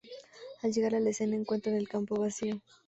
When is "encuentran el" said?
1.35-1.87